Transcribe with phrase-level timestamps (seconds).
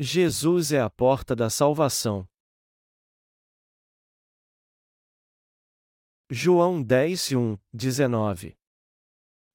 [0.00, 2.24] Jesus é a porta da salvação.
[6.30, 8.56] João 10, 1, 19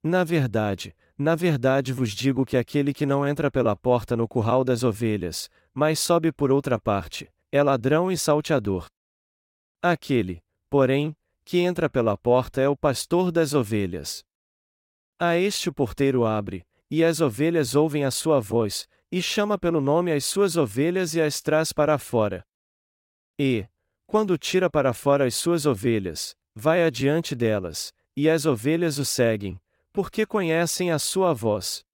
[0.04, 4.66] Na verdade, na verdade vos digo que aquele que não entra pela porta no curral
[4.66, 8.88] das ovelhas, mas sobe por outra parte, é ladrão e salteador.
[9.82, 11.16] Aquele, porém,
[11.46, 14.26] que entra pela porta é o pastor das ovelhas.
[15.18, 19.80] A este o porteiro abre, e as ovelhas ouvem a sua voz, e chama pelo
[19.80, 22.44] nome as suas ovelhas e as traz para fora.
[23.38, 23.64] E,
[24.08, 29.62] quando tira para fora as suas ovelhas, vai adiante delas, e as ovelhas o seguem,
[29.92, 31.86] porque conhecem a sua voz.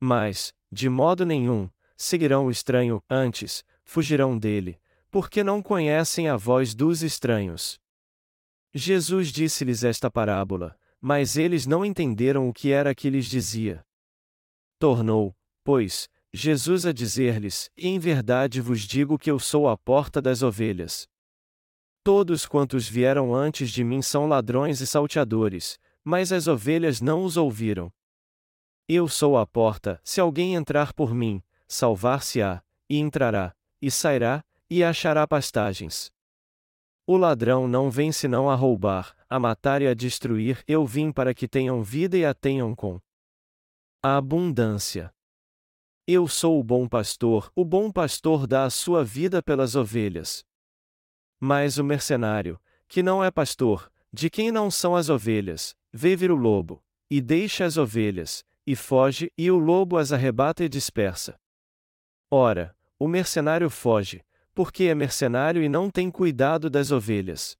[0.00, 4.80] Mas, de modo nenhum, seguirão o estranho, antes, fugirão dele,
[5.12, 7.78] porque não conhecem a voz dos estranhos.
[8.74, 13.86] Jesus disse-lhes esta parábola, mas eles não entenderam o que era que lhes dizia.
[14.80, 15.32] Tornou,
[15.62, 21.08] pois, Jesus a dizer-lhes: Em verdade vos digo que eu sou a porta das ovelhas.
[22.02, 27.36] Todos quantos vieram antes de mim são ladrões e salteadores, mas as ovelhas não os
[27.36, 27.88] ouviram.
[28.88, 34.82] Eu sou a porta, se alguém entrar por mim, salvar-se-á, e entrará, e sairá, e
[34.82, 36.10] achará pastagens.
[37.06, 41.32] O ladrão não vem senão a roubar, a matar e a destruir, eu vim para
[41.32, 43.00] que tenham vida e a tenham com
[44.02, 45.14] a abundância.
[46.06, 50.44] Eu sou o bom pastor, o bom pastor dá a sua vida pelas ovelhas.
[51.40, 56.30] Mas o mercenário, que não é pastor, de quem não são as ovelhas, vê vir
[56.30, 61.40] o lobo, e deixa as ovelhas, e foge, e o lobo as arrebata e dispersa.
[62.30, 67.56] Ora, o mercenário foge, porque é mercenário e não tem cuidado das ovelhas.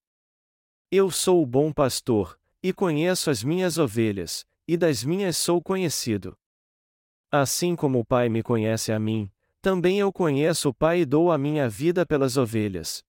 [0.91, 6.37] Eu sou o bom pastor, e conheço as minhas ovelhas, e das minhas sou conhecido.
[7.37, 9.29] Assim como o Pai me conhece a mim,
[9.61, 13.03] também eu conheço o Pai e dou a minha vida pelas ovelhas.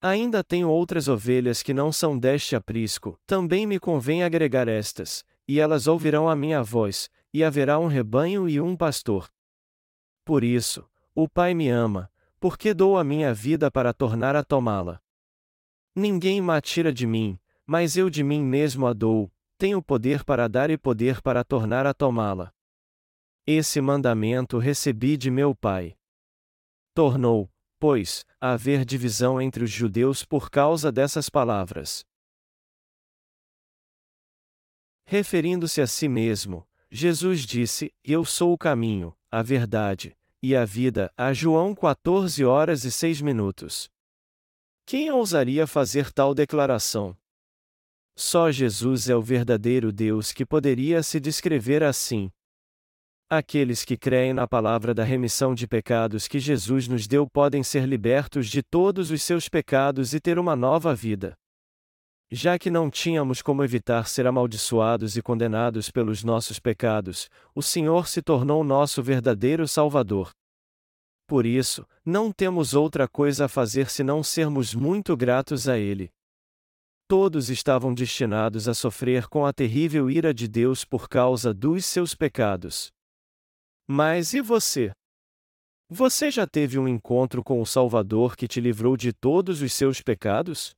[0.00, 5.60] Ainda tenho outras ovelhas que não são deste aprisco, também me convém agregar estas, e
[5.60, 9.30] elas ouvirão a minha voz, e haverá um rebanho e um pastor.
[10.24, 12.10] Por isso, o Pai me ama,
[12.40, 14.98] porque dou a minha vida para tornar a tomá-la.
[15.94, 20.48] Ninguém me tira de mim, mas eu de mim mesmo a dou, tenho poder para
[20.48, 22.55] dar e poder para tornar a tomá-la.
[23.46, 25.96] Esse mandamento recebi de meu Pai.
[26.92, 27.48] Tornou,
[27.78, 32.04] pois, a haver divisão entre os judeus por causa dessas palavras.
[35.04, 41.12] Referindo-se a si mesmo, Jesus disse: Eu sou o caminho, a verdade e a vida,
[41.16, 43.88] a João 14 horas e 6 minutos.
[44.84, 47.16] Quem ousaria fazer tal declaração?
[48.16, 52.32] Só Jesus é o verdadeiro Deus que poderia se descrever assim,
[53.28, 57.84] Aqueles que creem na palavra da remissão de pecados que Jesus nos deu podem ser
[57.84, 61.34] libertos de todos os seus pecados e ter uma nova vida.
[62.30, 68.06] Já que não tínhamos como evitar ser amaldiçoados e condenados pelos nossos pecados, o Senhor
[68.06, 70.30] se tornou nosso verdadeiro Salvador.
[71.26, 76.12] Por isso, não temos outra coisa a fazer senão sermos muito gratos a Ele.
[77.08, 82.14] Todos estavam destinados a sofrer com a terrível ira de Deus por causa dos seus
[82.14, 82.94] pecados.
[83.88, 84.90] Mas e você?
[85.88, 90.02] Você já teve um encontro com o Salvador que te livrou de todos os seus
[90.02, 90.74] pecados?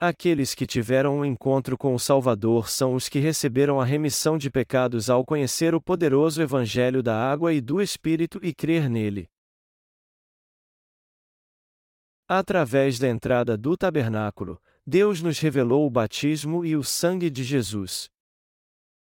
[0.00, 4.50] Aqueles que tiveram um encontro com o Salvador são os que receberam a remissão de
[4.50, 9.26] pecados ao conhecer o poderoso Evangelho da água e do Espírito e crer nele.
[12.26, 18.08] Através da entrada do tabernáculo, Deus nos revelou o batismo e o sangue de Jesus.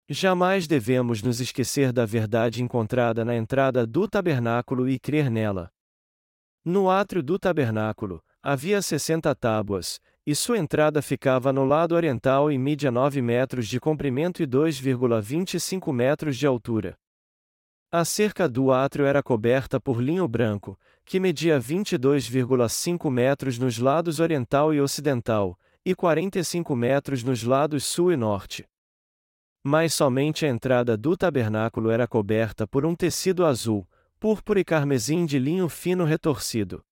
[0.08, 5.70] Jamais devemos nos esquecer da verdade encontrada na entrada do tabernáculo e crer nela.
[6.62, 12.58] No átrio do tabernáculo, havia sessenta tábuas, e sua entrada ficava no lado oriental e
[12.58, 16.98] media 9 metros de comprimento e 2,25 metros de altura.
[17.90, 24.20] A cerca do átrio era coberta por linho branco, que media 22,5 metros nos lados
[24.20, 28.66] oriental e ocidental, e 45 metros nos lados sul e norte.
[29.66, 33.88] Mas somente a entrada do tabernáculo era coberta por um tecido azul,
[34.20, 36.84] púrpura e carmesim de linho fino retorcido.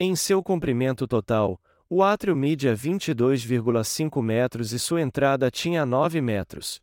[0.00, 6.80] Em seu comprimento total, o átrio media 22,5 metros e sua entrada tinha 9 metros.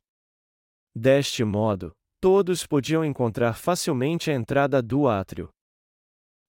[0.95, 5.49] Deste modo, todos podiam encontrar facilmente a entrada do átrio.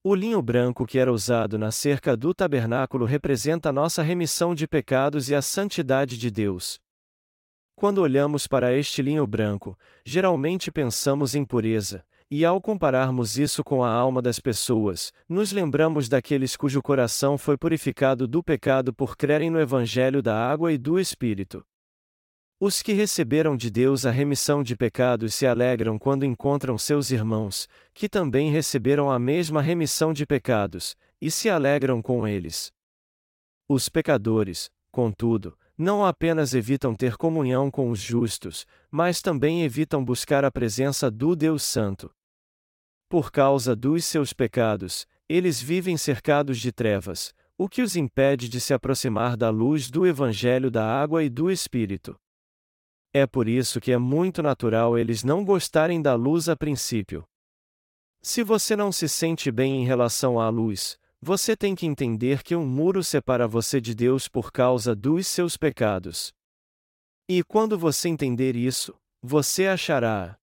[0.05, 5.31] O linho branco que era usado na cerca do tabernáculo representa nossa remissão de pecados
[5.31, 6.82] e a santidade de Deus.
[7.75, 13.85] Quando olhamos para este linho branco, geralmente pensamos em pureza, e ao compararmos isso com
[13.85, 19.51] a alma das pessoas, nos lembramos daqueles cujo coração foi purificado do pecado por crerem
[19.51, 21.63] no Evangelho da água e do Espírito.
[22.59, 27.69] Os que receberam de Deus a remissão de pecados se alegram quando encontram seus irmãos,
[27.93, 32.73] que também receberam a mesma remissão de pecados, e se alegram com eles.
[33.69, 40.45] Os pecadores, contudo, não apenas evitam ter comunhão com os justos, mas também evitam buscar
[40.45, 42.11] a presença do Deus Santo.
[43.09, 48.61] Por causa dos seus pecados, eles vivem cercados de trevas, o que os impede de
[48.61, 52.19] se aproximar da luz do Evangelho da água e do Espírito.
[53.13, 57.25] É por isso que é muito natural eles não gostarem da luz a princípio.
[58.23, 62.57] Se você não se sente bem em relação à luz, você tem que entender que
[62.57, 66.33] um muro separa você de Deus por causa dos seus pecados.
[67.29, 68.93] E quando você entender isso,
[69.23, 70.37] você achará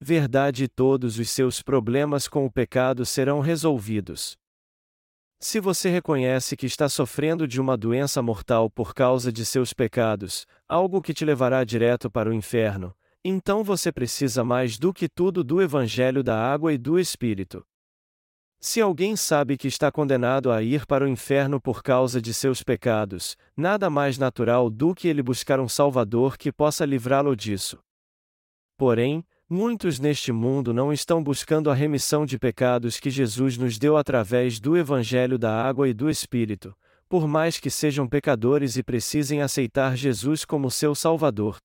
[0.00, 4.38] verdade e todos os seus problemas com o pecado serão resolvidos.
[5.38, 10.46] Se você reconhece que está sofrendo de uma doença mortal por causa de seus pecados,
[10.66, 15.44] algo que te levará direto para o inferno, então você precisa mais do que tudo
[15.44, 17.64] do Evangelho da água e do Espírito.
[18.66, 22.62] Se alguém sabe que está condenado a ir para o inferno por causa de seus
[22.62, 27.78] pecados, nada mais natural do que ele buscar um Salvador que possa livrá-lo disso.
[28.78, 33.98] Porém, Muitos neste mundo não estão buscando a remissão de pecados que Jesus nos deu
[33.98, 36.74] através do Evangelho da Água e do Espírito,
[37.06, 41.58] por mais que sejam pecadores e precisem aceitar Jesus como seu Salvador.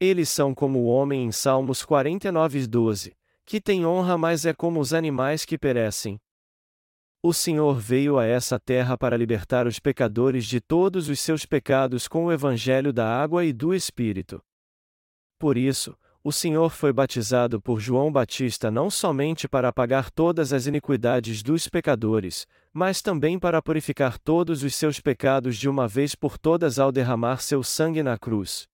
[0.00, 3.12] Eles são como o homem em Salmos 49:12,
[3.50, 6.20] que tem honra, mas é como os animais que perecem.
[7.20, 12.06] O Senhor veio a essa terra para libertar os pecadores de todos os seus pecados
[12.06, 14.40] com o Evangelho da Água e do Espírito.
[15.36, 20.68] Por isso, o Senhor foi batizado por João Batista não somente para apagar todas as
[20.68, 26.38] iniquidades dos pecadores, mas também para purificar todos os seus pecados de uma vez por
[26.38, 28.68] todas ao derramar seu sangue na cruz.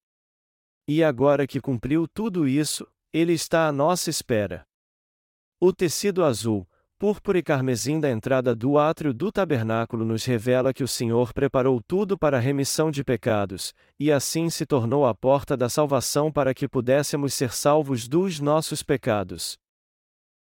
[0.87, 4.66] E agora que cumpriu tudo isso, ele está à nossa espera.
[5.58, 6.68] O tecido azul,
[6.98, 11.80] púrpura e carmesim da entrada do átrio do tabernáculo nos revela que o Senhor preparou
[11.80, 16.52] tudo para a remissão de pecados, e assim se tornou a porta da salvação para
[16.52, 19.56] que pudéssemos ser salvos dos nossos pecados.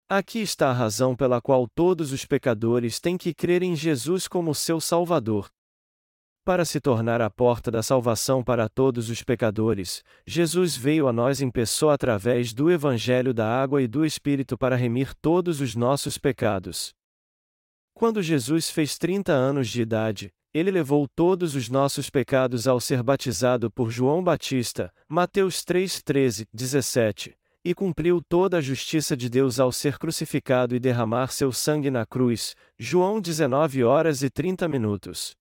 [0.09, 4.55] Aqui está a razão pela qual todos os pecadores têm que crer em Jesus como
[4.55, 5.51] seu Salvador.
[6.45, 11.41] Para se tornar a porta da salvação para todos os pecadores, Jesus veio a nós
[11.41, 16.19] em pessoa através do Evangelho da Água e do Espírito para remir todos os nossos
[16.19, 16.93] pecados.
[17.95, 23.05] Quando Jesus fez 30 anos de idade, ele levou todos os nossos pecados ao ser
[23.05, 29.61] batizado por João Batista, Mateus 3, 13, 17, e cumpriu toda a justiça de Deus
[29.61, 35.41] ao ser crucificado e derramar seu sangue na cruz, João 19 horas e 30 minutos.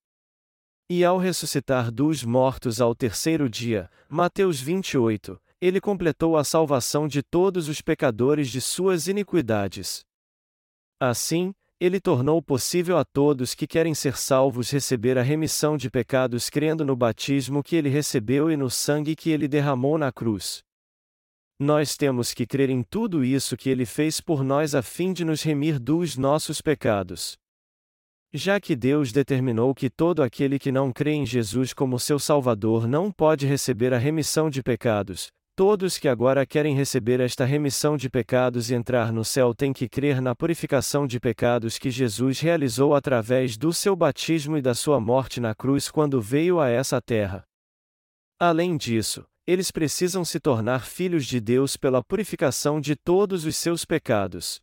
[0.94, 7.24] E ao ressuscitar dos mortos ao terceiro dia, Mateus 28, ele completou a salvação de
[7.24, 10.04] todos os pecadores de suas iniquidades.
[11.00, 16.50] Assim, ele tornou possível a todos que querem ser salvos receber a remissão de pecados
[16.50, 20.62] crendo no batismo que ele recebeu e no sangue que ele derramou na cruz.
[21.58, 25.24] Nós temos que crer em tudo isso que ele fez por nós a fim de
[25.24, 27.40] nos remir dos nossos pecados.
[28.34, 32.88] Já que Deus determinou que todo aquele que não crê em Jesus como seu Salvador
[32.88, 38.10] não pode receber a remissão de pecados, todos que agora querem receber esta remissão de
[38.10, 42.96] pecados e entrar no céu têm que crer na purificação de pecados que Jesus realizou
[42.96, 47.44] através do seu batismo e da sua morte na cruz quando veio a essa terra.
[48.40, 53.84] Além disso, eles precisam se tornar filhos de Deus pela purificação de todos os seus
[53.84, 54.62] pecados.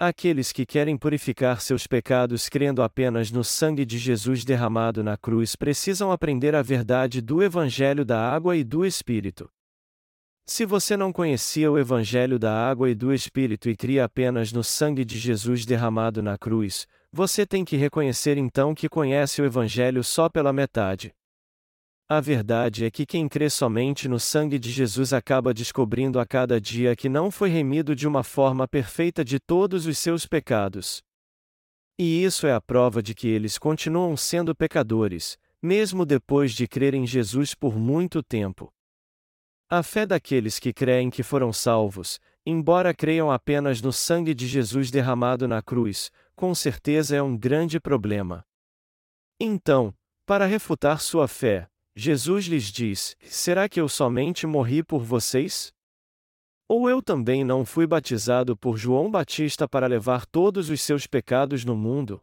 [0.00, 5.56] Aqueles que querem purificar seus pecados crendo apenas no sangue de Jesus derramado na cruz
[5.56, 9.50] precisam aprender a verdade do Evangelho da Água e do Espírito.
[10.46, 14.62] Se você não conhecia o Evangelho da Água e do Espírito e cria apenas no
[14.62, 20.04] sangue de Jesus derramado na cruz, você tem que reconhecer então que conhece o Evangelho
[20.04, 21.12] só pela metade.
[22.10, 26.58] A verdade é que quem crê somente no sangue de Jesus acaba descobrindo a cada
[26.58, 31.02] dia que não foi remido de uma forma perfeita de todos os seus pecados.
[31.98, 36.94] E isso é a prova de que eles continuam sendo pecadores, mesmo depois de crer
[36.94, 38.72] em Jesus por muito tempo.
[39.68, 44.90] A fé daqueles que creem que foram salvos, embora creiam apenas no sangue de Jesus
[44.90, 48.42] derramado na cruz, com certeza é um grande problema.
[49.38, 49.92] Então,
[50.24, 51.68] para refutar sua fé,
[52.00, 55.72] Jesus lhes diz: Será que eu somente morri por vocês?
[56.68, 61.64] Ou eu também não fui batizado por João Batista para levar todos os seus pecados
[61.64, 62.22] no mundo?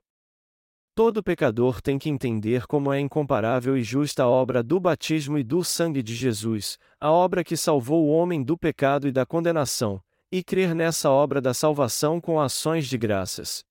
[0.95, 5.43] Todo pecador tem que entender como é incomparável e justa a obra do batismo e
[5.43, 10.01] do sangue de Jesus, a obra que salvou o homem do pecado e da condenação,
[10.31, 13.65] e crer nessa obra da salvação com ações de graças.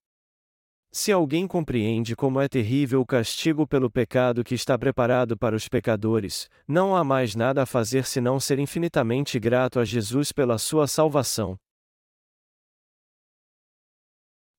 [0.97, 5.67] Se alguém compreende como é terrível o castigo pelo pecado que está preparado para os
[5.67, 10.87] pecadores, não há mais nada a fazer senão ser infinitamente grato a Jesus pela sua
[10.87, 11.57] salvação.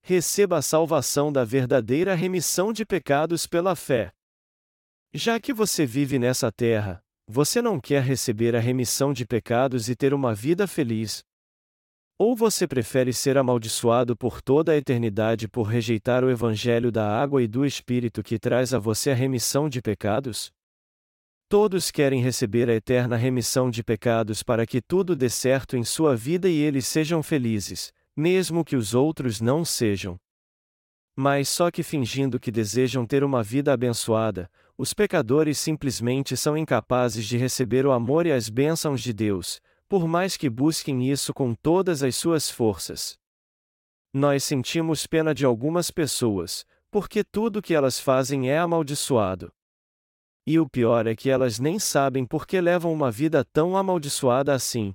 [0.02, 4.12] Receba a salvação da verdadeira remissão de pecados pela fé.
[5.14, 9.96] Já que você vive nessa terra, você não quer receber a remissão de pecados e
[9.96, 11.24] ter uma vida feliz,
[12.18, 17.42] ou você prefere ser amaldiçoado por toda a eternidade por rejeitar o Evangelho da água
[17.42, 20.50] e do Espírito que traz a você a remissão de pecados?
[21.48, 26.16] Todos querem receber a eterna remissão de pecados para que tudo dê certo em sua
[26.16, 30.18] vida e eles sejam felizes, mesmo que os outros não sejam.
[31.14, 37.24] Mas só que fingindo que desejam ter uma vida abençoada, os pecadores simplesmente são incapazes
[37.26, 41.54] de receber o amor e as bênçãos de Deus, por mais que busquem isso com
[41.54, 43.18] todas as suas forças.
[44.12, 49.52] Nós sentimos pena de algumas pessoas, porque tudo que elas fazem é amaldiçoado.
[50.46, 54.54] E o pior é que elas nem sabem por que levam uma vida tão amaldiçoada
[54.54, 54.94] assim.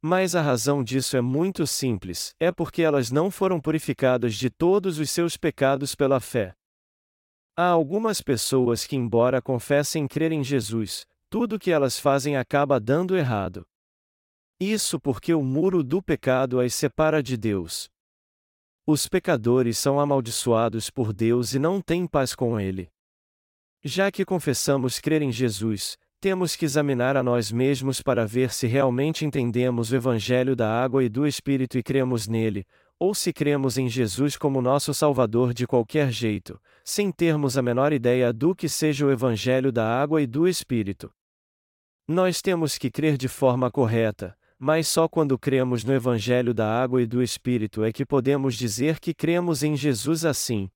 [0.00, 4.98] Mas a razão disso é muito simples: é porque elas não foram purificadas de todos
[4.98, 6.54] os seus pecados pela fé.
[7.56, 13.16] Há algumas pessoas que, embora confessem crer em Jesus, tudo que elas fazem acaba dando
[13.16, 13.66] errado.
[14.60, 17.90] Isso porque o muro do pecado as separa de Deus.
[18.86, 22.90] Os pecadores são amaldiçoados por Deus e não têm paz com Ele.
[23.82, 28.66] Já que confessamos crer em Jesus, temos que examinar a nós mesmos para ver se
[28.66, 32.66] realmente entendemos o Evangelho da água e do Espírito e cremos nele,
[32.98, 37.92] ou se cremos em Jesus como nosso Salvador de qualquer jeito, sem termos a menor
[37.92, 41.12] ideia do que seja o Evangelho da água e do Espírito.
[42.08, 47.02] Nós temos que crer de forma correta, mas só quando cremos no Evangelho da Água
[47.02, 50.70] e do Espírito é que podemos dizer que cremos em Jesus assim.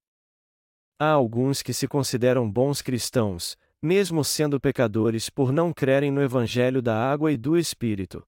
[0.98, 6.82] Há alguns que se consideram bons cristãos, mesmo sendo pecadores por não crerem no Evangelho
[6.82, 8.26] da Água e do Espírito.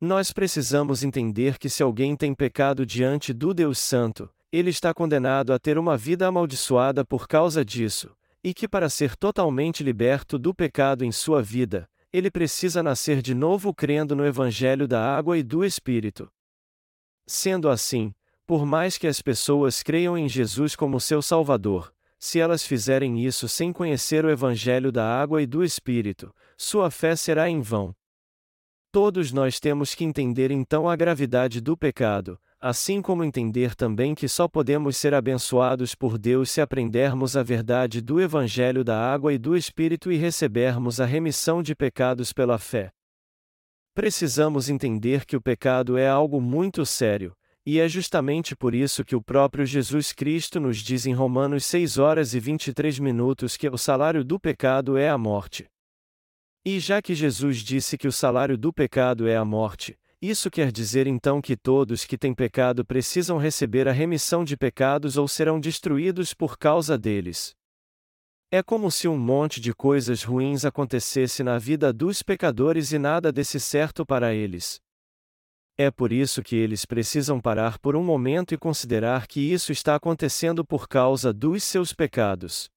[0.00, 5.52] Nós precisamos entender que se alguém tem pecado diante do Deus Santo, ele está condenado
[5.52, 8.10] a ter uma vida amaldiçoada por causa disso,
[8.42, 13.34] e que para ser totalmente liberto do pecado em sua vida, ele precisa nascer de
[13.34, 16.30] novo crendo no Evangelho da água e do Espírito.
[17.26, 18.14] Sendo assim,
[18.46, 23.48] por mais que as pessoas creiam em Jesus como seu Salvador, se elas fizerem isso
[23.48, 27.94] sem conhecer o Evangelho da água e do Espírito, sua fé será em vão.
[28.90, 34.28] Todos nós temos que entender então a gravidade do pecado, assim como entender também que
[34.28, 39.38] só podemos ser abençoados por Deus se aprendermos a verdade do Evangelho da água e
[39.38, 42.90] do Espírito e recebermos a remissão de pecados pela fé.
[43.94, 47.32] Precisamos entender que o pecado é algo muito sério,
[47.66, 51.98] e é justamente por isso que o próprio Jesus Cristo nos diz em Romanos 6
[51.98, 55.66] horas e 23 minutos que o salário do pecado é a morte.
[56.64, 60.72] E já que Jesus disse que o salário do pecado é a morte, isso quer
[60.72, 65.60] dizer então que todos que têm pecado precisam receber a remissão de pecados ou serão
[65.60, 67.54] destruídos por causa deles.
[68.50, 73.30] É como se um monte de coisas ruins acontecesse na vida dos pecadores e nada
[73.30, 74.80] desse certo para eles.
[75.76, 79.94] É por isso que eles precisam parar por um momento e considerar que isso está
[79.94, 82.68] acontecendo por causa dos seus pecados.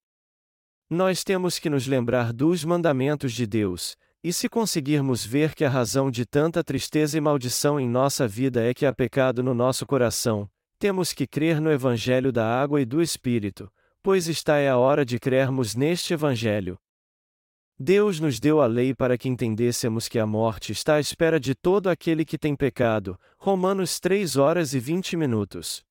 [0.87, 5.69] Nós temos que nos lembrar dos mandamentos de Deus, e se conseguirmos ver que a
[5.69, 9.85] razão de tanta tristeza e maldição em nossa vida é que há pecado no nosso
[9.85, 14.77] coração, temos que crer no Evangelho da água e do Espírito, pois está é a
[14.77, 16.77] hora de crermos neste Evangelho.
[17.79, 21.55] Deus nos deu a lei para que entendêssemos que a morte está à espera de
[21.55, 23.19] todo aquele que tem pecado.
[23.39, 25.83] Romanos 3 horas e 20 minutos.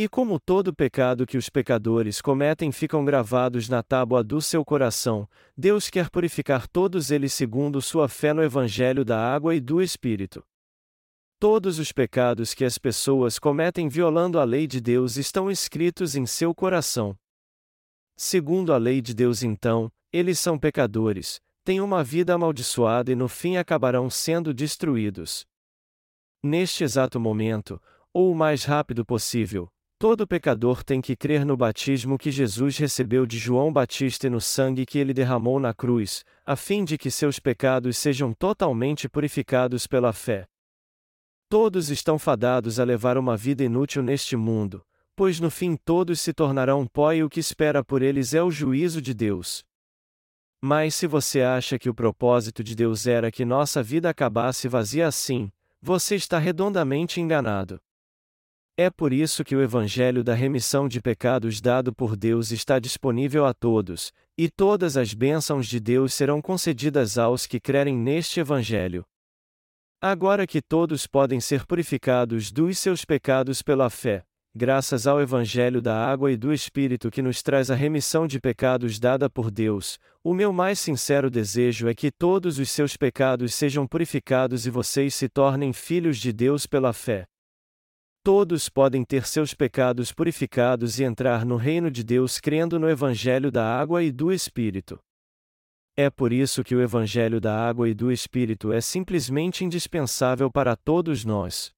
[0.00, 5.28] E como todo pecado que os pecadores cometem ficam gravados na tábua do seu coração,
[5.56, 10.46] Deus quer purificar todos eles segundo sua fé no Evangelho da água e do Espírito.
[11.40, 16.26] Todos os pecados que as pessoas cometem violando a lei de Deus estão escritos em
[16.26, 17.18] seu coração.
[18.16, 23.26] Segundo a lei de Deus, então, eles são pecadores, têm uma vida amaldiçoada e no
[23.26, 25.44] fim acabarão sendo destruídos.
[26.40, 29.68] Neste exato momento, ou o mais rápido possível,
[30.00, 34.40] Todo pecador tem que crer no batismo que Jesus recebeu de João Batista e no
[34.40, 39.88] sangue que ele derramou na cruz, a fim de que seus pecados sejam totalmente purificados
[39.88, 40.46] pela fé.
[41.48, 44.86] Todos estão fadados a levar uma vida inútil neste mundo,
[45.16, 48.52] pois no fim todos se tornarão pó e o que espera por eles é o
[48.52, 49.64] juízo de Deus.
[50.62, 55.08] Mas se você acha que o propósito de Deus era que nossa vida acabasse vazia
[55.08, 55.50] assim,
[55.82, 57.80] você está redondamente enganado.
[58.80, 63.44] É por isso que o Evangelho da remissão de pecados dado por Deus está disponível
[63.44, 69.04] a todos, e todas as bênçãos de Deus serão concedidas aos que crerem neste Evangelho.
[70.00, 74.22] Agora que todos podem ser purificados dos seus pecados pela fé,
[74.54, 79.00] graças ao Evangelho da água e do Espírito que nos traz a remissão de pecados
[79.00, 83.88] dada por Deus, o meu mais sincero desejo é que todos os seus pecados sejam
[83.88, 87.26] purificados e vocês se tornem filhos de Deus pela fé.
[88.30, 93.50] Todos podem ter seus pecados purificados e entrar no reino de Deus crendo no Evangelho
[93.50, 95.00] da água e do Espírito.
[95.96, 100.76] É por isso que o Evangelho da água e do Espírito é simplesmente indispensável para
[100.76, 101.72] todos nós.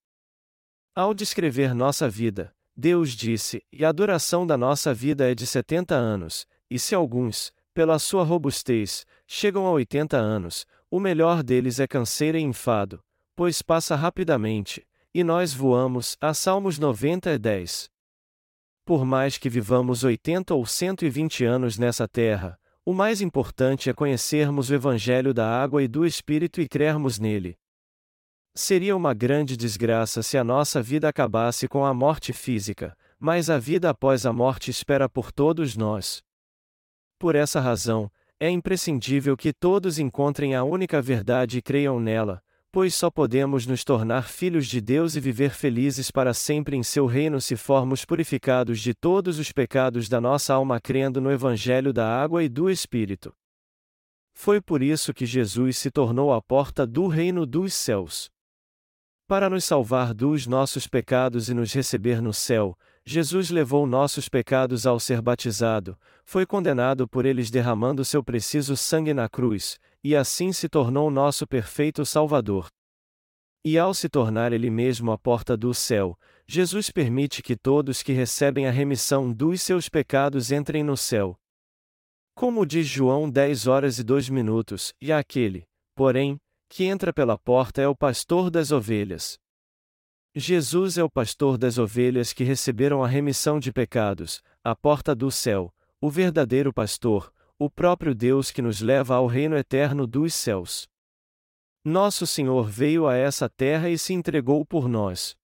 [0.92, 5.95] Ao descrever nossa vida, Deus disse: E a duração da nossa vida é de 70
[5.95, 11.87] anos, e se alguns, pela sua robustez, chegam a 80 anos, o melhor deles é
[11.87, 13.00] canseira e enfado,
[13.37, 16.17] pois passa rapidamente, e nós voamos.
[16.21, 17.90] A Salmos 90 e 10.
[18.85, 24.71] Por mais que vivamos 80 ou 120 anos nessa terra, o mais importante é conhecermos
[24.71, 27.59] o Evangelho da água e do Espírito e crermos nele.
[28.55, 33.59] Seria uma grande desgraça se a nossa vida acabasse com a morte física, mas a
[33.59, 36.23] vida após a morte espera por todos nós.
[37.19, 42.95] Por essa razão, é imprescindível que todos encontrem a única verdade e creiam nela, pois
[42.95, 47.41] só podemos nos tornar filhos de Deus e viver felizes para sempre em seu reino
[47.41, 52.45] se formos purificados de todos os pecados da nossa alma crendo no Evangelho da água
[52.45, 53.35] e do Espírito.
[54.33, 58.31] Foi por isso que Jesus se tornou a porta do reino dos céus.
[59.27, 64.87] Para nos salvar dos nossos pecados e nos receber no céu, Jesus levou nossos pecados
[64.87, 70.52] ao ser batizado, foi condenado por eles derramando seu preciso sangue na cruz, e assim
[70.52, 72.69] se tornou nosso perfeito Salvador.
[73.65, 78.13] E ao se tornar Ele mesmo a porta do céu, Jesus permite que todos que
[78.13, 81.36] recebem a remissão dos seus pecados entrem no céu.
[82.34, 87.82] Como diz João 10 horas e 2 minutos, e aquele, porém, que entra pela porta
[87.82, 89.39] é o pastor das ovelhas.
[90.34, 95.30] Jesus é o pastor das ovelhas que receberam a remissão de pecados, a porta do
[95.30, 97.30] céu, o verdadeiro pastor,
[97.61, 100.89] o próprio Deus que nos leva ao reino eterno dos céus.
[101.85, 105.37] Nosso Senhor veio a essa terra e se entregou por nós.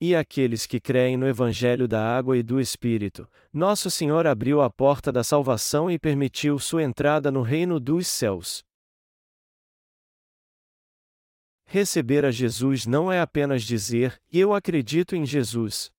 [0.00, 4.70] E aqueles que creem no Evangelho da Água e do Espírito, Nosso Senhor abriu a
[4.70, 8.64] porta da salvação e permitiu sua entrada no reino dos céus.
[11.66, 15.92] Receber a Jesus não é apenas dizer, eu acredito em Jesus.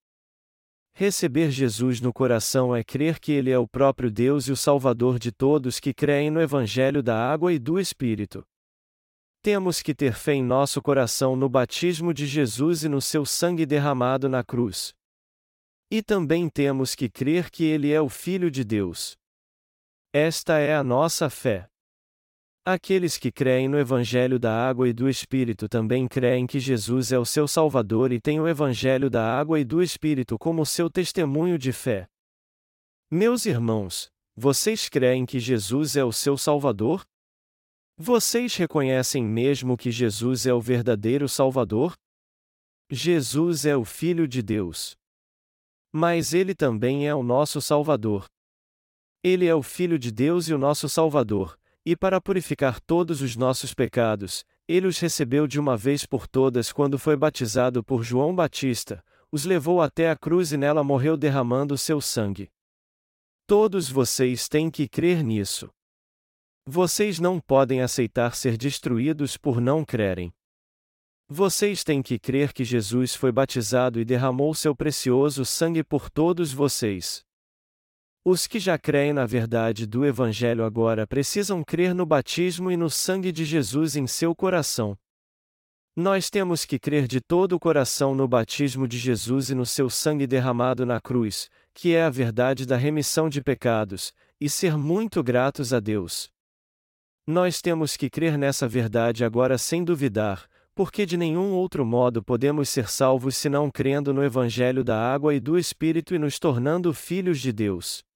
[1.00, 5.18] Receber Jesus no coração é crer que Ele é o próprio Deus e o Salvador
[5.18, 8.46] de todos que creem no Evangelho da Água e do Espírito.
[9.42, 13.66] Temos que ter fé em nosso coração no batismo de Jesus e no seu sangue
[13.66, 14.94] derramado na cruz.
[15.90, 19.16] E também temos que crer que Ele é o Filho de Deus.
[20.12, 21.70] Esta é a nossa fé.
[22.72, 27.18] Aqueles que creem no Evangelho da Água e do Espírito também creem que Jesus é
[27.18, 31.58] o seu Salvador e têm o Evangelho da Água e do Espírito como seu testemunho
[31.58, 32.08] de fé.
[33.10, 37.04] Meus irmãos, vocês creem que Jesus é o seu Salvador?
[37.98, 41.98] Vocês reconhecem mesmo que Jesus é o verdadeiro Salvador?
[42.88, 44.96] Jesus é o Filho de Deus.
[45.92, 48.28] Mas ele também é o nosso Salvador.
[49.24, 53.36] Ele é o Filho de Deus e o nosso Salvador, e para purificar todos os
[53.36, 58.36] nossos pecados, ele os recebeu de uma vez por todas quando foi batizado por João
[58.36, 62.52] Batista, os levou até a cruz e nela morreu derramando seu sangue.
[63.48, 65.70] Todos vocês têm que crer nisso.
[66.66, 70.32] Vocês não podem aceitar ser destruídos por não crerem.
[71.28, 76.52] Vocês têm que crer que Jesus foi batizado e derramou seu precioso sangue por todos
[76.52, 77.24] vocês.
[78.24, 82.90] Os que já creem na verdade do Evangelho agora precisam crer no batismo e no
[82.90, 84.98] sangue de Jesus em seu coração.
[85.96, 89.90] Nós temos que crer de todo o coração no batismo de Jesus e no seu
[89.90, 95.24] sangue derramado na cruz, que é a verdade da remissão de pecados, e ser muito
[95.24, 96.30] gratos a Deus.
[97.26, 102.70] Nós temos que crer nessa verdade agora sem duvidar, porque de nenhum outro modo podemos
[102.70, 107.40] ser salvos senão crendo no Evangelho da água e do Espírito e nos tornando filhos
[107.40, 108.09] de Deus.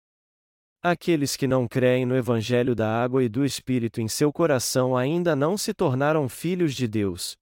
[0.85, 5.33] Aqueles que não creem no Evangelho da água e do Espírito em seu coração ainda
[5.33, 7.37] não se tornaram filhos de Deus.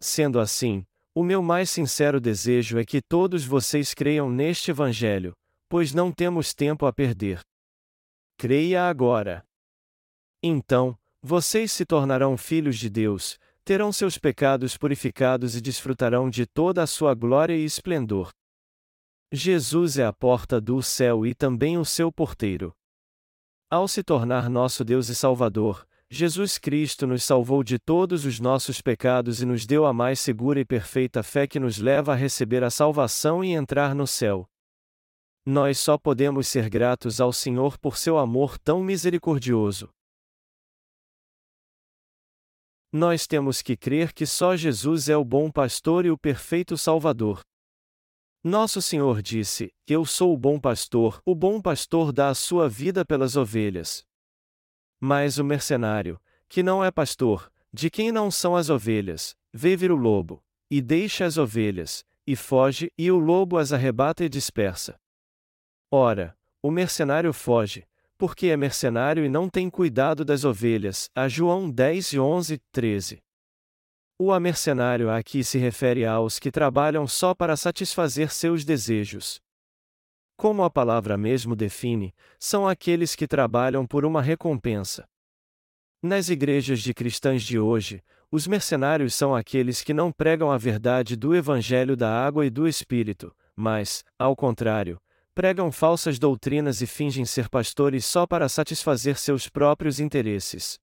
[0.00, 0.82] Sendo assim,
[1.14, 5.34] o meu mais sincero desejo é que todos vocês creiam neste Evangelho,
[5.68, 7.42] pois não temos tempo a perder.
[8.38, 9.44] Creia agora.
[10.42, 16.82] Então, vocês se tornarão filhos de Deus, terão seus pecados purificados e desfrutarão de toda
[16.82, 18.30] a sua glória e esplendor.
[19.30, 22.74] Jesus é a porta do céu e também o seu porteiro.
[23.70, 28.80] Ao se tornar nosso Deus e Salvador, Jesus Cristo nos salvou de todos os nossos
[28.80, 32.64] pecados e nos deu a mais segura e perfeita fé que nos leva a receber
[32.64, 34.48] a salvação e entrar no céu.
[35.44, 39.90] Nós só podemos ser gratos ao Senhor por seu amor tão misericordioso.
[42.90, 47.42] Nós temos que crer que só Jesus é o bom pastor e o perfeito Salvador.
[48.42, 53.04] Nosso Senhor disse: Eu sou o bom pastor, o bom pastor dá a sua vida
[53.04, 54.06] pelas ovelhas.
[55.00, 59.90] Mas o mercenário, que não é pastor, de quem não são as ovelhas, vê vir
[59.90, 64.98] o lobo, e deixa as ovelhas, e foge, e o lobo as arrebata e dispersa.
[65.90, 71.08] Ora, o mercenário foge, porque é mercenário e não tem cuidado das ovelhas.
[71.14, 73.22] A João 10 e 11, 13.
[74.20, 79.40] O amercenário aqui se refere aos que trabalham só para satisfazer seus desejos.
[80.36, 85.08] Como a palavra mesmo define, são aqueles que trabalham por uma recompensa.
[86.02, 91.14] Nas igrejas de cristãs de hoje, os mercenários são aqueles que não pregam a verdade
[91.14, 95.00] do Evangelho da água e do Espírito, mas, ao contrário,
[95.32, 100.80] pregam falsas doutrinas e fingem ser pastores só para satisfazer seus próprios interesses.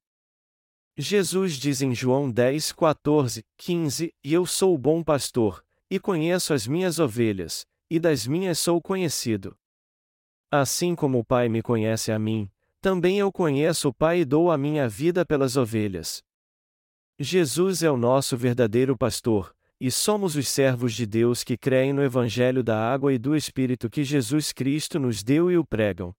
[0.98, 6.54] Jesus diz em João 10, 14, 15: E eu sou o bom pastor, e conheço
[6.54, 9.58] as minhas ovelhas, e das minhas sou conhecido.
[10.50, 14.50] Assim como o Pai me conhece a mim, também eu conheço o Pai e dou
[14.50, 16.24] a minha vida pelas ovelhas.
[17.20, 22.04] Jesus é o nosso verdadeiro pastor, e somos os servos de Deus que creem no
[22.04, 26.16] Evangelho da água e do Espírito que Jesus Cristo nos deu e o pregam.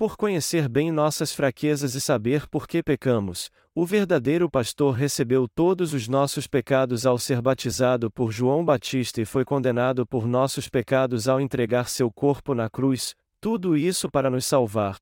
[0.00, 5.92] Por conhecer bem nossas fraquezas e saber por que pecamos, o verdadeiro pastor recebeu todos
[5.92, 11.28] os nossos pecados ao ser batizado por João Batista e foi condenado por nossos pecados
[11.28, 14.96] ao entregar seu corpo na cruz, tudo isso para nos salvar.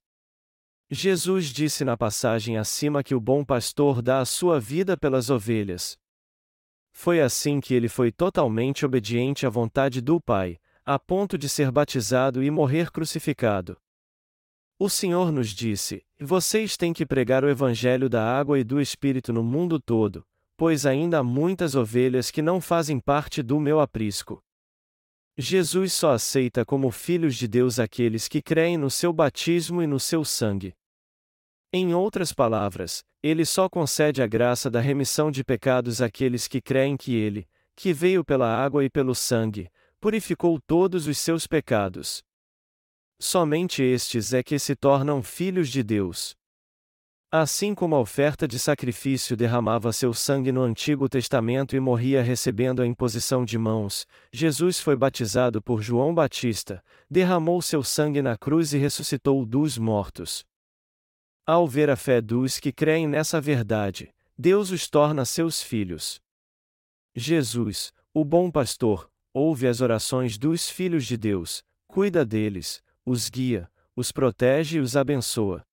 [0.90, 5.96] Jesus disse na passagem acima que o bom pastor dá a sua vida pelas ovelhas.
[6.90, 11.70] Foi assim que ele foi totalmente obediente à vontade do Pai, a ponto de ser
[11.70, 13.78] batizado e morrer crucificado.
[14.81, 19.33] O Senhor nos disse: Vocês têm que pregar o Evangelho da água e do Espírito
[19.33, 20.25] no mundo todo,
[20.57, 24.41] pois ainda há muitas ovelhas que não fazem parte do meu aprisco.
[25.37, 29.99] Jesus só aceita como filhos de Deus aqueles que creem no seu batismo e no
[29.99, 30.75] seu sangue.
[31.73, 36.97] Em outras palavras, ele só concede a graça da remissão de pecados àqueles que creem
[36.97, 39.69] que ele, que veio pela água e pelo sangue,
[40.01, 42.23] purificou todos os seus pecados.
[43.20, 46.37] Somente estes é que se tornam filhos de Deus.
[47.31, 52.81] Assim como a oferta de sacrifício derramava seu sangue no Antigo Testamento e morria recebendo
[52.81, 58.72] a imposição de mãos, Jesus foi batizado por João Batista, derramou seu sangue na cruz
[58.72, 60.46] e ressuscitou dos mortos.
[61.44, 66.20] Ao ver a fé dos que creem nessa verdade, Deus os torna seus filhos.
[67.14, 73.71] Jesus, o bom pastor, ouve as orações dos filhos de Deus, cuida deles, os guia,
[73.97, 75.64] os protege e os abençoa.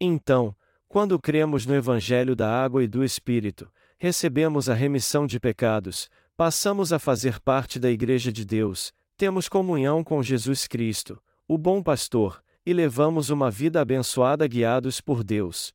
[0.00, 0.56] Então,
[0.88, 6.92] quando cremos no Evangelho da Água e do Espírito, recebemos a remissão de pecados, passamos
[6.92, 12.42] a fazer parte da Igreja de Deus, temos comunhão com Jesus Cristo, o bom pastor,
[12.64, 15.72] e levamos uma vida abençoada guiados por Deus.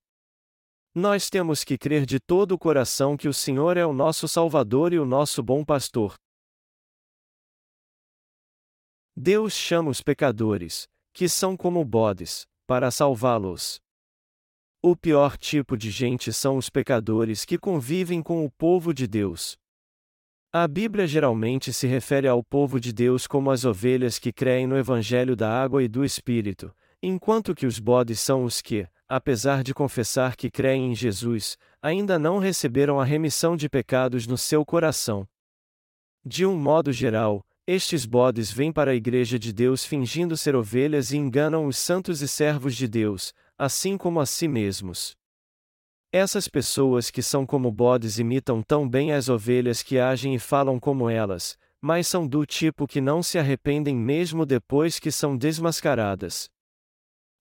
[0.95, 4.93] Nós temos que crer de todo o coração que o Senhor é o nosso Salvador
[4.93, 6.15] e o nosso bom pastor.
[9.15, 13.79] Deus chama os pecadores, que são como bodes, para salvá-los.
[14.81, 19.55] O pior tipo de gente são os pecadores que convivem com o povo de Deus.
[20.51, 24.77] A Bíblia geralmente se refere ao povo de Deus como as ovelhas que creem no
[24.77, 29.73] Evangelho da água e do Espírito, enquanto que os bodes são os que, apesar de
[29.73, 35.27] confessar que creem em Jesus, ainda não receberam a remissão de pecados no seu coração.
[36.25, 41.11] De um modo geral, estes bodes vêm para a Igreja de Deus fingindo ser ovelhas
[41.11, 45.15] e enganam os santos e servos de Deus, assim como a si mesmos.
[46.11, 50.77] Essas pessoas que são como bodes imitam tão bem as ovelhas que agem e falam
[50.77, 56.49] como elas, mas são do tipo que não se arrependem mesmo depois que são desmascaradas.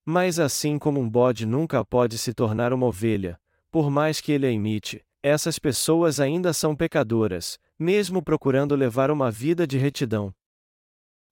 [0.04, 3.38] Mas assim como um bode nunca pode se tornar uma ovelha,
[3.70, 9.30] por mais que ele a imite, essas pessoas ainda são pecadoras, mesmo procurando levar uma
[9.30, 10.32] vida de retidão.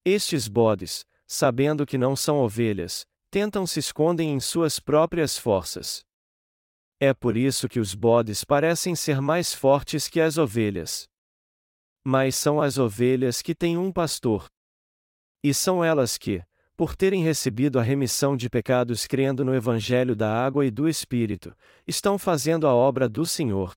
[0.04, 6.04] Estes bodes, sabendo que não são ovelhas, tentam se escondem em suas próprias forças.
[6.98, 11.08] É por isso que os bodes parecem ser mais fortes que as ovelhas.
[12.04, 14.46] Mas são as ovelhas que têm um pastor.
[15.42, 16.42] E são elas que,
[16.76, 21.54] por terem recebido a remissão de pecados crendo no Evangelho da água e do Espírito,
[21.86, 23.72] estão fazendo a obra do Senhor.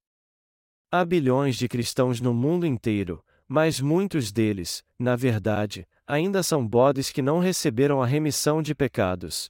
[0.95, 7.09] Há bilhões de cristãos no mundo inteiro, mas muitos deles, na verdade, ainda são bodes
[7.09, 9.49] que não receberam a remissão de pecados.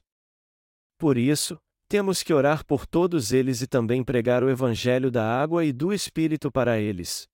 [0.96, 5.66] Por isso, temos que orar por todos eles e também pregar o Evangelho da água
[5.66, 7.28] e do Espírito para eles.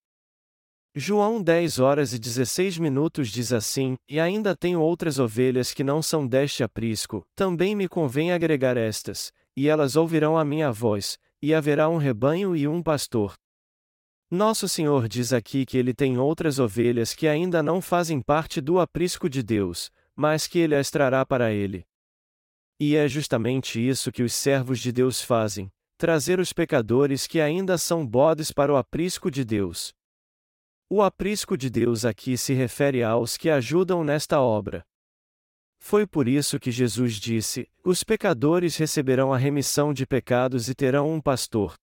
[0.92, 6.02] João 10 horas e 16 minutos diz assim: E ainda tenho outras ovelhas que não
[6.02, 11.54] são deste aprisco, também me convém agregar estas, e elas ouvirão a minha voz, e
[11.54, 13.34] haverá um rebanho e um pastor.
[14.32, 18.78] Nosso Senhor diz aqui que ele tem outras ovelhas que ainda não fazem parte do
[18.78, 21.84] aprisco de Deus, mas que ele as trará para ele.
[22.78, 27.76] E é justamente isso que os servos de Deus fazem: trazer os pecadores que ainda
[27.76, 29.92] são bodes para o aprisco de Deus.
[30.88, 34.86] O aprisco de Deus aqui se refere aos que ajudam nesta obra.
[35.80, 41.12] Foi por isso que Jesus disse: Os pecadores receberão a remissão de pecados e terão
[41.12, 41.74] um pastor.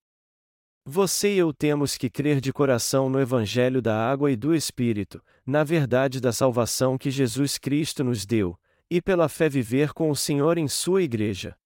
[0.89, 5.21] Você e eu temos que crer de coração no Evangelho da água e do Espírito,
[5.45, 8.57] na verdade da salvação que Jesus Cristo nos deu,
[8.89, 11.57] e pela fé viver com o Senhor em sua igreja.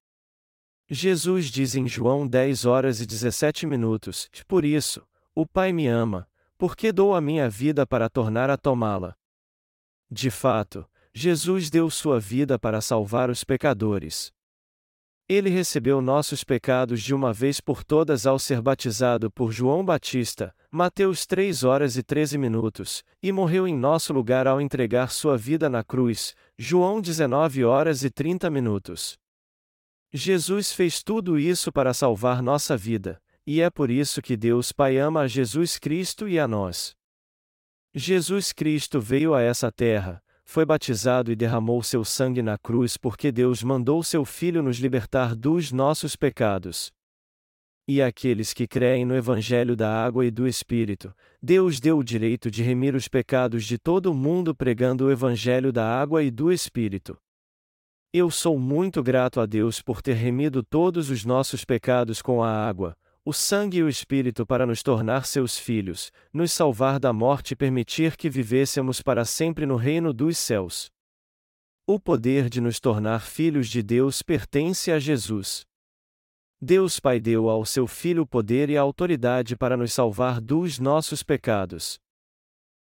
[0.89, 5.05] Jesus diz em João 10 horas e 17 minutos: Por isso,
[5.35, 9.15] o Pai me ama, porque dou a minha vida para tornar a tomá-la.
[10.09, 14.33] De fato, Jesus deu sua vida para salvar os pecadores.
[15.31, 20.53] Ele recebeu nossos pecados de uma vez por todas ao ser batizado por João Batista,
[20.69, 25.69] Mateus 3 horas e 13 minutos, e morreu em nosso lugar ao entregar sua vida
[25.69, 29.17] na cruz, João 19 horas e 30 minutos.
[30.11, 33.17] Jesus fez tudo isso para salvar nossa vida,
[33.47, 36.93] e é por isso que Deus Pai ama a Jesus Cristo e a nós.
[37.95, 43.31] Jesus Cristo veio a essa terra, foi batizado e derramou seu sangue na cruz porque
[43.31, 46.91] Deus mandou seu Filho nos libertar dos nossos pecados.
[47.87, 52.51] E àqueles que creem no Evangelho da água e do Espírito, Deus deu o direito
[52.51, 56.51] de remir os pecados de todo o mundo pregando o Evangelho da água e do
[56.51, 57.17] Espírito.
[58.13, 62.51] Eu sou muito grato a Deus por ter remido todos os nossos pecados com a
[62.51, 67.51] água, o sangue e o Espírito para nos tornar seus filhos, nos salvar da morte
[67.51, 70.89] e permitir que vivêssemos para sempre no reino dos céus.
[71.85, 75.65] O poder de nos tornar filhos de Deus pertence a Jesus.
[76.59, 80.79] Deus Pai deu ao seu Filho o poder e a autoridade para nos salvar dos
[80.79, 81.99] nossos pecados.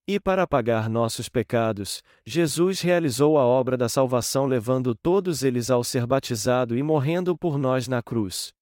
[0.09, 5.85] E para pagar nossos pecados, Jesus realizou a obra da salvação levando todos eles ao
[5.85, 8.53] ser batizado e morrendo por nós na cruz.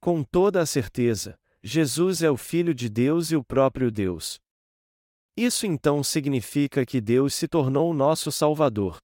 [0.00, 4.40] Com toda a certeza, Jesus é o Filho de Deus e o próprio Deus.
[5.36, 8.98] Isso então significa que Deus se tornou nosso Salvador.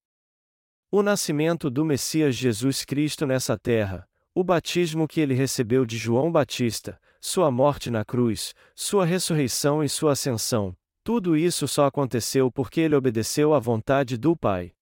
[0.90, 6.30] O nascimento do Messias Jesus Cristo nessa terra, o batismo que ele recebeu de João
[6.30, 12.80] Batista, sua morte na cruz, sua ressurreição e sua ascensão, tudo isso só aconteceu porque
[12.80, 14.72] ele obedeceu à vontade do Pai.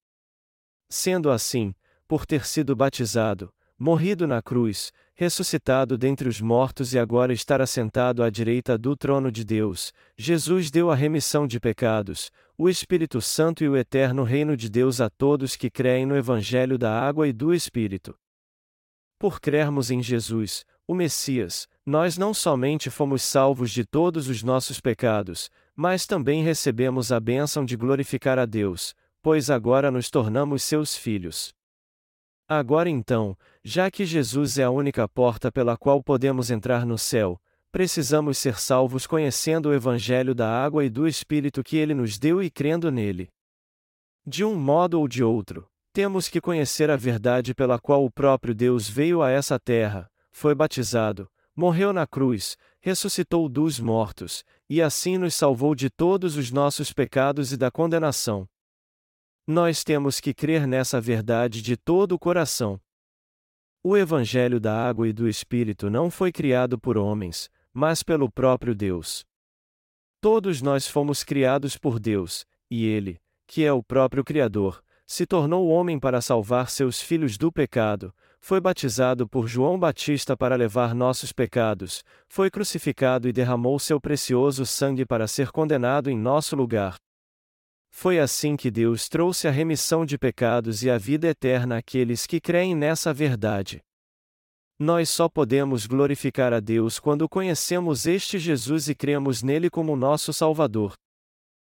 [0.88, 1.74] Sendo assim,
[2.06, 8.22] por ter sido batizado, morrido na cruz, ressuscitado dentre os mortos e agora estar assentado
[8.22, 13.64] à direita do trono de Deus, Jesus deu a remissão de pecados, o Espírito Santo
[13.64, 17.32] e o eterno reino de Deus a todos que creem no Evangelho da água e
[17.32, 18.14] do Espírito.
[19.18, 24.80] Por crermos em Jesus, o Messias, nós não somente fomos salvos de todos os nossos
[24.80, 30.96] pecados, mas também recebemos a bênção de glorificar a Deus, pois agora nos tornamos seus
[30.96, 31.52] filhos.
[32.48, 37.40] Agora então, já que Jesus é a única porta pela qual podemos entrar no céu,
[37.70, 42.42] precisamos ser salvos conhecendo o Evangelho da água e do Espírito que ele nos deu
[42.42, 43.28] e crendo nele.
[44.26, 48.54] De um modo ou de outro, temos que conhecer a verdade pela qual o próprio
[48.54, 55.18] Deus veio a essa terra, foi batizado, morreu na cruz, ressuscitou dos mortos, e assim
[55.18, 58.48] nos salvou de todos os nossos pecados e da condenação.
[59.46, 62.80] Nós temos que crer nessa verdade de todo o coração.
[63.84, 68.76] O Evangelho da Água e do Espírito não foi criado por homens, mas pelo próprio
[68.76, 69.24] Deus.
[70.20, 75.66] Todos nós fomos criados por Deus, e Ele, que é o próprio Criador, se tornou
[75.66, 81.32] homem para salvar seus filhos do pecado, foi batizado por João Batista para levar nossos
[81.32, 86.98] pecados, foi crucificado e derramou seu precioso sangue para ser condenado em nosso lugar.
[87.94, 92.40] Foi assim que Deus trouxe a remissão de pecados e a vida eterna àqueles que
[92.40, 93.80] creem nessa verdade.
[94.78, 100.32] Nós só podemos glorificar a Deus quando conhecemos este Jesus e cremos nele como nosso
[100.32, 100.94] Salvador.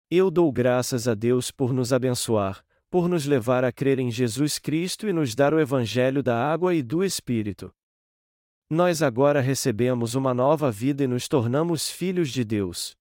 [0.09, 4.59] Eu dou graças a Deus por nos abençoar, por nos levar a crer em Jesus
[4.59, 7.73] Cristo e nos dar o Evangelho da água e do Espírito.
[8.69, 12.95] Nós agora recebemos uma nova vida e nos tornamos filhos de Deus.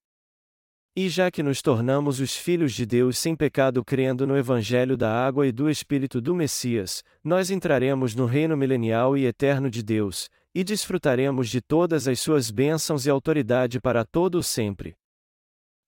[0.94, 5.10] E já que nos tornamos os filhos de Deus sem pecado crendo no Evangelho da
[5.10, 10.28] água e do Espírito do Messias, nós entraremos no reino milenial e eterno de Deus,
[10.54, 14.94] e desfrutaremos de todas as suas bênçãos e autoridade para todo o sempre.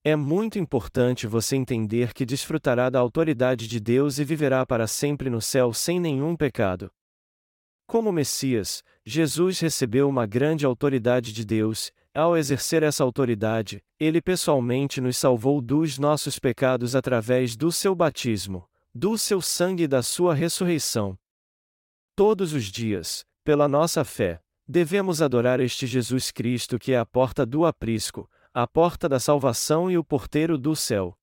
[0.03, 5.29] É muito importante você entender que desfrutará da autoridade de Deus e viverá para sempre
[5.29, 6.89] no céu sem nenhum pecado.
[7.85, 15.01] Como Messias, Jesus recebeu uma grande autoridade de Deus, ao exercer essa autoridade, ele pessoalmente
[15.01, 20.33] nos salvou dos nossos pecados através do seu batismo, do seu sangue e da sua
[20.33, 21.17] ressurreição.
[22.15, 27.45] Todos os dias, pela nossa fé, devemos adorar este Jesus Cristo que é a porta
[27.45, 31.17] do aprisco, a porta da salvação e o porteiro do céu.